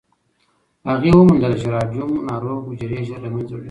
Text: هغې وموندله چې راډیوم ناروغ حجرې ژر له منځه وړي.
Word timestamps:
هغې 0.89 1.11
وموندله 1.15 1.55
چې 1.61 1.67
راډیوم 1.75 2.11
ناروغ 2.29 2.61
حجرې 2.69 2.99
ژر 3.07 3.19
له 3.23 3.29
منځه 3.33 3.51
وړي. 3.53 3.59